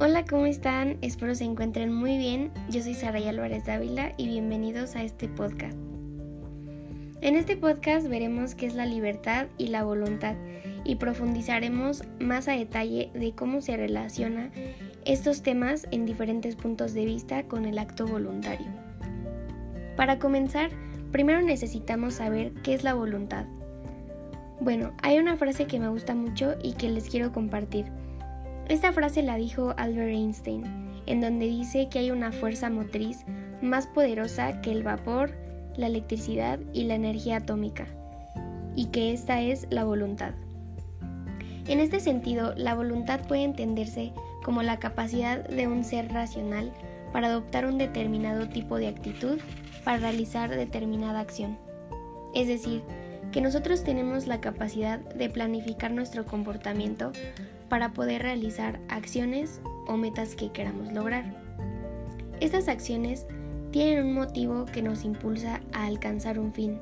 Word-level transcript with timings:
Hola, 0.00 0.24
¿cómo 0.24 0.46
están? 0.46 0.96
Espero 1.02 1.34
se 1.34 1.42
encuentren 1.42 1.92
muy 1.92 2.18
bien. 2.18 2.52
Yo 2.70 2.80
soy 2.82 2.94
Saray 2.94 3.26
Álvarez 3.26 3.66
Dávila 3.66 4.12
y 4.16 4.28
bienvenidos 4.28 4.94
a 4.94 5.02
este 5.02 5.26
podcast. 5.26 5.76
En 7.20 7.34
este 7.34 7.56
podcast 7.56 8.06
veremos 8.06 8.54
qué 8.54 8.66
es 8.66 8.76
la 8.76 8.86
libertad 8.86 9.48
y 9.58 9.66
la 9.66 9.82
voluntad 9.82 10.36
y 10.84 10.94
profundizaremos 10.94 12.04
más 12.20 12.46
a 12.46 12.52
detalle 12.52 13.10
de 13.12 13.32
cómo 13.32 13.60
se 13.60 13.76
relaciona 13.76 14.52
estos 15.04 15.42
temas 15.42 15.88
en 15.90 16.06
diferentes 16.06 16.54
puntos 16.54 16.94
de 16.94 17.04
vista 17.04 17.42
con 17.48 17.64
el 17.64 17.76
acto 17.76 18.06
voluntario. 18.06 18.68
Para 19.96 20.20
comenzar, 20.20 20.70
primero 21.10 21.42
necesitamos 21.42 22.14
saber 22.14 22.52
qué 22.62 22.72
es 22.72 22.84
la 22.84 22.94
voluntad. 22.94 23.46
Bueno, 24.60 24.92
hay 25.02 25.18
una 25.18 25.36
frase 25.36 25.66
que 25.66 25.80
me 25.80 25.88
gusta 25.88 26.14
mucho 26.14 26.54
y 26.62 26.74
que 26.74 26.88
les 26.88 27.10
quiero 27.10 27.32
compartir 27.32 27.86
esta 28.68 28.92
frase 28.92 29.22
la 29.22 29.36
dijo 29.36 29.74
Albert 29.76 30.10
Einstein, 30.10 30.64
en 31.06 31.20
donde 31.20 31.46
dice 31.46 31.88
que 31.88 32.00
hay 32.00 32.10
una 32.10 32.32
fuerza 32.32 32.68
motriz 32.68 33.24
más 33.62 33.86
poderosa 33.86 34.60
que 34.60 34.70
el 34.70 34.82
vapor, 34.82 35.32
la 35.76 35.86
electricidad 35.86 36.58
y 36.72 36.84
la 36.84 36.94
energía 36.94 37.36
atómica, 37.36 37.86
y 38.76 38.86
que 38.86 39.12
esta 39.12 39.40
es 39.40 39.66
la 39.70 39.84
voluntad. 39.84 40.32
En 41.66 41.80
este 41.80 42.00
sentido, 42.00 42.54
la 42.56 42.74
voluntad 42.74 43.20
puede 43.26 43.44
entenderse 43.44 44.12
como 44.44 44.62
la 44.62 44.78
capacidad 44.78 45.46
de 45.48 45.66
un 45.66 45.84
ser 45.84 46.12
racional 46.12 46.72
para 47.12 47.28
adoptar 47.28 47.66
un 47.66 47.78
determinado 47.78 48.48
tipo 48.48 48.76
de 48.76 48.88
actitud 48.88 49.38
para 49.84 49.98
realizar 49.98 50.50
determinada 50.50 51.20
acción. 51.20 51.58
Es 52.34 52.48
decir, 52.48 52.82
que 53.32 53.40
nosotros 53.40 53.84
tenemos 53.84 54.26
la 54.26 54.40
capacidad 54.40 54.98
de 54.98 55.28
planificar 55.28 55.90
nuestro 55.90 56.24
comportamiento 56.24 57.12
para 57.68 57.92
poder 57.92 58.22
realizar 58.22 58.80
acciones 58.88 59.60
o 59.86 59.96
metas 59.96 60.34
que 60.34 60.50
queramos 60.50 60.92
lograr. 60.92 61.24
Estas 62.40 62.68
acciones 62.68 63.26
tienen 63.70 64.06
un 64.06 64.14
motivo 64.14 64.64
que 64.66 64.82
nos 64.82 65.04
impulsa 65.04 65.60
a 65.72 65.86
alcanzar 65.86 66.38
un 66.38 66.52
fin, 66.52 66.78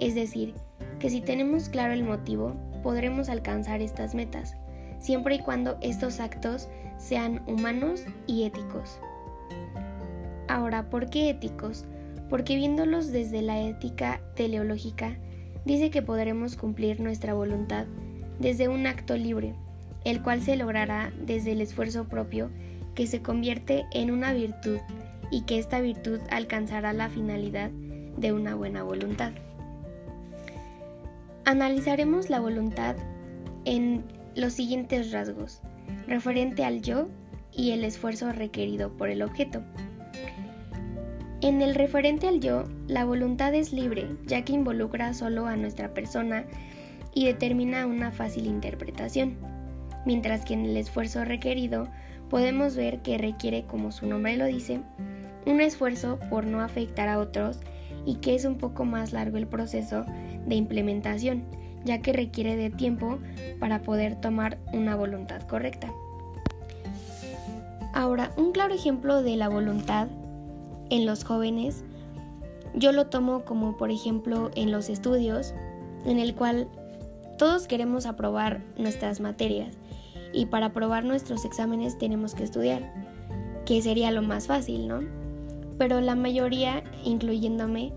es 0.00 0.14
decir, 0.14 0.54
que 0.98 1.10
si 1.10 1.20
tenemos 1.20 1.68
claro 1.68 1.92
el 1.92 2.04
motivo, 2.04 2.54
podremos 2.82 3.28
alcanzar 3.28 3.80
estas 3.80 4.14
metas, 4.14 4.56
siempre 4.98 5.36
y 5.36 5.38
cuando 5.38 5.78
estos 5.80 6.20
actos 6.20 6.68
sean 6.98 7.42
humanos 7.46 8.04
y 8.26 8.44
éticos. 8.44 9.00
Ahora, 10.48 10.88
¿por 10.88 11.10
qué 11.10 11.30
éticos? 11.30 11.84
Porque 12.28 12.56
viéndolos 12.56 13.12
desde 13.12 13.42
la 13.42 13.60
ética 13.60 14.20
teleológica, 14.34 15.16
dice 15.64 15.90
que 15.90 16.02
podremos 16.02 16.56
cumplir 16.56 17.00
nuestra 17.00 17.34
voluntad 17.34 17.86
desde 18.38 18.68
un 18.68 18.86
acto 18.86 19.16
libre, 19.16 19.54
el 20.06 20.22
cual 20.22 20.40
se 20.40 20.56
logrará 20.56 21.12
desde 21.20 21.50
el 21.50 21.60
esfuerzo 21.60 22.04
propio 22.04 22.48
que 22.94 23.08
se 23.08 23.22
convierte 23.22 23.86
en 23.92 24.12
una 24.12 24.32
virtud 24.32 24.78
y 25.32 25.42
que 25.42 25.58
esta 25.58 25.80
virtud 25.80 26.20
alcanzará 26.30 26.92
la 26.92 27.08
finalidad 27.08 27.70
de 28.16 28.32
una 28.32 28.54
buena 28.54 28.84
voluntad. 28.84 29.32
Analizaremos 31.44 32.30
la 32.30 32.38
voluntad 32.38 32.94
en 33.64 34.04
los 34.36 34.52
siguientes 34.52 35.10
rasgos, 35.10 35.60
referente 36.06 36.64
al 36.64 36.82
yo 36.82 37.08
y 37.52 37.72
el 37.72 37.82
esfuerzo 37.82 38.30
requerido 38.30 38.96
por 38.96 39.08
el 39.08 39.22
objeto. 39.22 39.64
En 41.40 41.62
el 41.62 41.74
referente 41.74 42.28
al 42.28 42.38
yo, 42.38 42.64
la 42.86 43.04
voluntad 43.04 43.52
es 43.54 43.72
libre, 43.72 44.08
ya 44.24 44.44
que 44.44 44.52
involucra 44.52 45.14
solo 45.14 45.46
a 45.46 45.56
nuestra 45.56 45.92
persona 45.94 46.44
y 47.12 47.26
determina 47.26 47.86
una 47.86 48.12
fácil 48.12 48.46
interpretación 48.46 49.55
mientras 50.06 50.44
que 50.44 50.54
en 50.54 50.64
el 50.64 50.76
esfuerzo 50.78 51.24
requerido 51.24 51.88
podemos 52.30 52.76
ver 52.76 53.02
que 53.02 53.18
requiere, 53.18 53.64
como 53.64 53.92
su 53.92 54.06
nombre 54.06 54.36
lo 54.36 54.46
dice, 54.46 54.80
un 55.44 55.60
esfuerzo 55.60 56.18
por 56.30 56.46
no 56.46 56.60
afectar 56.60 57.08
a 57.08 57.18
otros 57.18 57.58
y 58.06 58.16
que 58.16 58.34
es 58.34 58.44
un 58.44 58.56
poco 58.56 58.84
más 58.84 59.12
largo 59.12 59.36
el 59.36 59.46
proceso 59.46 60.06
de 60.46 60.54
implementación, 60.54 61.44
ya 61.84 62.00
que 62.00 62.12
requiere 62.12 62.56
de 62.56 62.70
tiempo 62.70 63.18
para 63.60 63.82
poder 63.82 64.20
tomar 64.20 64.58
una 64.72 64.96
voluntad 64.96 65.42
correcta. 65.42 65.92
Ahora, 67.92 68.32
un 68.36 68.52
claro 68.52 68.74
ejemplo 68.74 69.22
de 69.22 69.36
la 69.36 69.48
voluntad 69.48 70.08
en 70.90 71.06
los 71.06 71.24
jóvenes, 71.24 71.84
yo 72.74 72.92
lo 72.92 73.06
tomo 73.06 73.44
como 73.44 73.76
por 73.76 73.90
ejemplo 73.90 74.50
en 74.54 74.70
los 74.70 74.88
estudios, 74.88 75.54
en 76.04 76.18
el 76.18 76.34
cual 76.34 76.68
todos 77.38 77.66
queremos 77.66 78.06
aprobar 78.06 78.60
nuestras 78.76 79.20
materias 79.20 79.76
y 80.32 80.46
para 80.46 80.66
aprobar 80.66 81.04
nuestros 81.04 81.44
exámenes 81.44 81.98
tenemos 81.98 82.34
que 82.34 82.44
estudiar, 82.44 82.92
que 83.64 83.82
sería 83.82 84.10
lo 84.10 84.22
más 84.22 84.46
fácil, 84.46 84.88
¿no? 84.88 85.00
Pero 85.78 86.00
la 86.00 86.14
mayoría, 86.14 86.82
incluyéndome, 87.04 87.92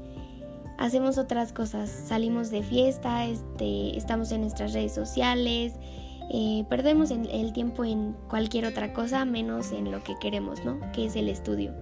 hacemos 0.78 1.18
otras 1.18 1.54
cosas, 1.54 1.90
salimos 1.90 2.50
de 2.52 2.64
fiesta, 2.64 3.26
este, 3.26 3.98
estamos 3.98 4.32
en 4.32 4.42
nuestras 4.42 4.74
redes 4.74 4.94
sociales, 4.94 5.74
eh, 6.32 6.66
perdemos 6.70 7.12
el 7.12 7.54
tiempo 7.54 7.86
en 7.86 8.16
cualquier 8.30 8.66
otra 8.66 8.94
cosa 8.94 9.26
menos 9.26 9.72
en 9.72 9.92
lo 9.92 10.04
que 10.04 10.16
queremos, 10.20 10.64
¿no? 10.64 10.80
Que 10.92 11.06
es 11.06 11.16
el 11.16 11.28
estudio. 11.28 11.74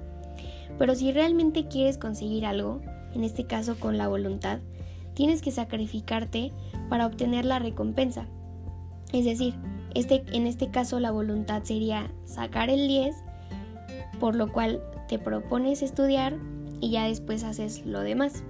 Pero 0.78 0.96
si 0.96 1.12
realmente 1.12 1.68
quieres 1.68 1.98
conseguir 1.98 2.46
algo, 2.46 2.82
en 3.14 3.24
este 3.24 3.46
caso 3.46 3.80
con 3.80 3.98
la 3.98 4.08
voluntad, 4.08 4.60
tienes 5.14 5.42
que 5.42 5.52
sacrificarte 5.52 6.54
para 6.90 7.08
obtener 7.08 7.46
la 7.46 7.60
recompensa. 7.60 8.28
Es 9.12 9.26
decir, 9.26 9.56
este, 9.94 10.24
en 10.32 10.48
este 10.48 10.70
caso 10.70 11.00
la 11.00 11.12
voluntad 11.12 11.64
sería 11.64 12.12
sacar 12.26 12.70
el 12.70 12.88
10, 12.88 13.16
por 14.20 14.36
lo 14.36 14.52
cual 14.52 14.82
te 15.08 15.20
propones 15.20 15.82
estudiar 15.82 16.38
y 16.82 16.92
ya 16.92 17.06
después 17.06 17.44
haces 17.44 17.86
lo 17.86 18.02
demás. 18.02 18.44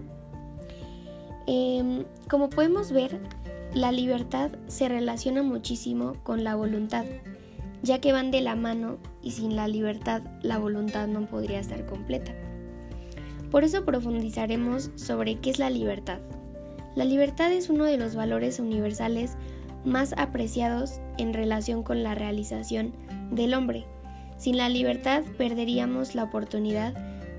Em, 1.45 2.03
como 2.29 2.49
podemos 2.49 2.91
ver, 2.91 3.19
la 3.73 3.91
libertad 3.91 4.51
se 4.67 4.89
relaciona 4.89 5.43
muchísimo 5.43 6.15
con 6.23 6.43
la 6.43 6.55
voluntad, 6.55 7.05
ya 7.83 7.99
que 8.01 8.11
van 8.11 8.31
de 8.31 8.41
la 8.41 8.55
mano 8.55 8.97
y 9.21 9.31
sin 9.31 9.55
la 9.55 9.67
libertad 9.67 10.21
la 10.41 10.57
voluntad 10.57 11.07
no 11.07 11.25
podría 11.25 11.59
estar 11.59 11.85
completa. 11.85 12.33
Por 13.51 13.63
eso 13.63 13.85
profundizaremos 13.85 14.91
sobre 14.95 15.39
qué 15.39 15.51
es 15.51 15.59
la 15.59 15.69
libertad. 15.69 16.19
La 16.95 17.05
libertad 17.05 17.51
es 17.53 17.69
uno 17.69 17.85
de 17.85 17.97
los 17.97 18.15
valores 18.15 18.59
universales 18.59 19.37
más 19.87 20.13
apreciados 20.17 20.99
en 21.17 21.33
relación 21.33 21.81
con 21.81 22.03
la 22.03 22.13
realización 22.13 22.93
del 23.31 23.53
hombre. 23.53 23.85
Sin 24.37 24.57
la 24.57 24.69
libertad 24.69 25.23
perderíamos 25.37 26.13
la 26.13 26.23
oportunidad 26.23 26.93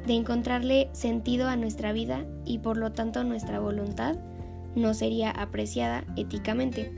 de 0.07 0.15
encontrarle 0.15 0.89
sentido 0.93 1.49
a 1.49 1.57
nuestra 1.57 1.93
vida 1.93 2.25
y 2.45 2.59
por 2.59 2.79
lo 2.79 2.93
tanto 2.93 3.23
nuestra 3.23 3.61
voluntad 3.61 4.17
no 4.75 4.95
sería 4.95 5.31
apreciada 5.31 6.05
éticamente. 6.17 6.91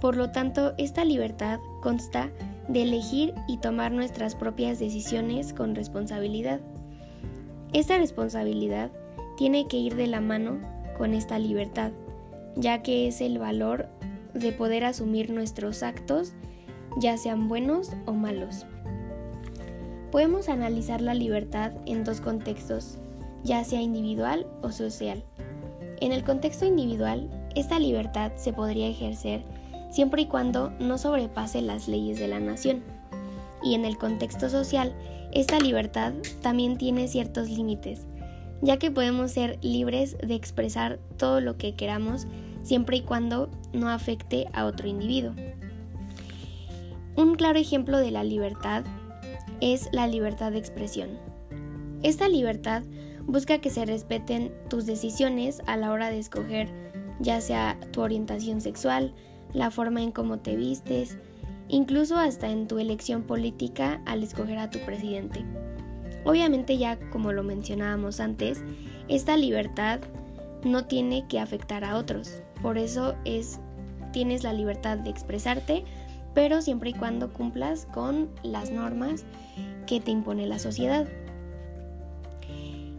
Por 0.00 0.16
lo 0.16 0.30
tanto, 0.30 0.74
esta 0.78 1.04
libertad 1.04 1.58
consta 1.80 2.30
de 2.68 2.82
elegir 2.82 3.34
y 3.48 3.56
tomar 3.56 3.92
nuestras 3.92 4.34
propias 4.34 4.78
decisiones 4.78 5.52
con 5.52 5.74
responsabilidad. 5.74 6.60
Esta 7.72 7.96
responsabilidad 7.96 8.90
tiene 9.36 9.66
que 9.66 9.78
ir 9.78 9.96
de 9.96 10.06
la 10.06 10.20
mano 10.20 10.58
con 10.96 11.14
esta 11.14 11.38
libertad, 11.38 11.92
ya 12.56 12.82
que 12.82 13.08
es 13.08 13.20
el 13.20 13.38
valor 13.38 13.88
de 14.38 14.52
poder 14.52 14.84
asumir 14.84 15.30
nuestros 15.30 15.82
actos, 15.82 16.32
ya 17.00 17.16
sean 17.16 17.48
buenos 17.48 17.90
o 18.06 18.12
malos. 18.12 18.66
Podemos 20.10 20.48
analizar 20.48 21.00
la 21.00 21.14
libertad 21.14 21.72
en 21.86 22.04
dos 22.04 22.20
contextos, 22.20 22.98
ya 23.44 23.62
sea 23.64 23.82
individual 23.82 24.46
o 24.62 24.70
social. 24.70 25.22
En 26.00 26.12
el 26.12 26.24
contexto 26.24 26.64
individual, 26.64 27.28
esta 27.54 27.78
libertad 27.78 28.32
se 28.36 28.52
podría 28.52 28.88
ejercer 28.88 29.44
siempre 29.90 30.22
y 30.22 30.26
cuando 30.26 30.70
no 30.78 30.98
sobrepase 30.98 31.62
las 31.62 31.88
leyes 31.88 32.18
de 32.18 32.28
la 32.28 32.40
nación. 32.40 32.82
Y 33.62 33.74
en 33.74 33.84
el 33.84 33.98
contexto 33.98 34.48
social, 34.48 34.94
esta 35.32 35.58
libertad 35.58 36.12
también 36.40 36.78
tiene 36.78 37.08
ciertos 37.08 37.50
límites, 37.50 38.06
ya 38.62 38.78
que 38.78 38.90
podemos 38.90 39.32
ser 39.32 39.58
libres 39.62 40.16
de 40.18 40.34
expresar 40.34 40.98
todo 41.16 41.40
lo 41.40 41.56
que 41.56 41.74
queramos 41.74 42.26
siempre 42.62 42.98
y 42.98 43.02
cuando 43.02 43.50
no 43.72 43.88
afecte 43.88 44.46
a 44.52 44.64
otro 44.66 44.88
individuo. 44.88 45.34
Un 47.16 47.34
claro 47.34 47.58
ejemplo 47.58 47.98
de 47.98 48.10
la 48.10 48.24
libertad 48.24 48.84
es 49.60 49.88
la 49.92 50.06
libertad 50.06 50.52
de 50.52 50.58
expresión. 50.58 51.10
Esta 52.02 52.28
libertad 52.28 52.82
busca 53.26 53.58
que 53.58 53.70
se 53.70 53.84
respeten 53.84 54.52
tus 54.70 54.86
decisiones 54.86 55.60
a 55.66 55.76
la 55.76 55.90
hora 55.90 56.10
de 56.10 56.18
escoger 56.18 56.68
ya 57.20 57.40
sea 57.40 57.78
tu 57.92 58.00
orientación 58.00 58.60
sexual, 58.60 59.14
la 59.52 59.70
forma 59.70 60.02
en 60.02 60.12
cómo 60.12 60.38
te 60.38 60.56
vistes, 60.56 61.18
incluso 61.68 62.16
hasta 62.16 62.48
en 62.48 62.66
tu 62.68 62.78
elección 62.78 63.22
política 63.22 64.00
al 64.06 64.22
escoger 64.22 64.58
a 64.58 64.70
tu 64.70 64.78
presidente. 64.80 65.44
Obviamente 66.24 66.78
ya 66.78 66.98
como 67.10 67.32
lo 67.32 67.42
mencionábamos 67.42 68.20
antes, 68.20 68.62
esta 69.08 69.36
libertad 69.36 70.00
no 70.64 70.86
tiene 70.86 71.26
que 71.28 71.40
afectar 71.40 71.84
a 71.84 71.96
otros. 71.96 72.42
Por 72.62 72.78
eso 72.78 73.14
es 73.24 73.60
tienes 74.12 74.42
la 74.42 74.52
libertad 74.52 74.98
de 74.98 75.10
expresarte, 75.10 75.84
pero 76.34 76.62
siempre 76.62 76.90
y 76.90 76.94
cuando 76.94 77.32
cumplas 77.32 77.86
con 77.86 78.28
las 78.42 78.70
normas 78.70 79.24
que 79.86 80.00
te 80.00 80.10
impone 80.10 80.46
la 80.46 80.58
sociedad. 80.58 81.06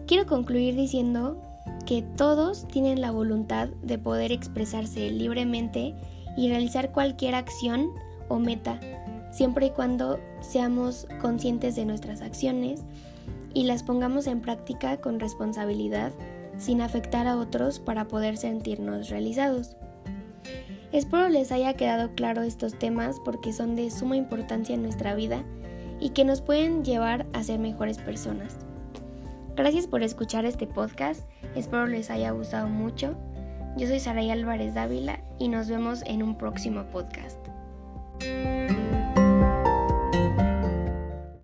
Quiero 0.08 0.26
concluir 0.26 0.76
diciendo 0.76 1.42
que 1.86 2.02
todos 2.02 2.68
tienen 2.68 3.02
la 3.02 3.12
voluntad 3.12 3.70
de 3.84 3.98
poder 3.98 4.32
expresarse 4.32 5.10
libremente 5.12 5.94
y 6.36 6.50
realizar 6.50 6.92
cualquier 6.92 7.36
acción 7.36 7.92
o 8.28 8.40
meta, 8.40 8.80
siempre 9.32 9.68
y 9.68 9.70
cuando 9.72 10.20
seamos 10.42 11.08
conscientes 11.22 11.76
de 11.76 11.86
nuestras 11.86 12.22
acciones 12.22 12.84
y 13.54 13.64
las 13.64 13.84
pongamos 13.84 14.28
en 14.28 14.42
práctica 14.42 14.98
con 14.98 15.20
responsabilidad 15.20 16.12
sin 16.60 16.82
afectar 16.82 17.26
a 17.26 17.38
otros 17.38 17.80
para 17.80 18.08
poder 18.08 18.38
sentirnos 18.38 19.10
realizados. 19.10 19.76
Espero 20.92 21.30
les 21.30 21.52
haya 21.52 21.74
quedado 21.74 22.14
claro 22.14 22.44
estos 22.44 22.78
temas 22.78 23.20
porque 23.26 23.54
son 23.54 23.76
de 23.76 23.90
suma 23.90 24.16
importancia 24.16 24.76
en 24.76 24.84
nuestra 24.84 25.16
vida 25.16 25.44
y 26.00 26.10
que 26.10 26.26
nos 26.26 26.42
pueden 26.42 26.84
llevar 26.84 27.26
a 27.34 27.44
ser 27.44 27.60
mejores 27.60 27.98
personas. 27.98 28.58
Gracias 29.56 29.88
por 29.88 30.04
escuchar 30.04 30.46
este 30.46 30.68
podcast, 30.68 31.28
espero 31.56 31.88
les 31.88 32.10
haya 32.10 32.32
gustado 32.32 32.70
mucho. 32.70 33.16
Yo 33.78 33.88
soy 33.88 34.00
Saray 34.00 34.32
Álvarez 34.32 34.74
Dávila 34.74 35.20
y 35.38 35.50
nos 35.50 35.70
vemos 35.70 36.02
en 36.06 36.24
un 36.24 36.38
próximo 36.38 36.86
podcast. 36.92 37.49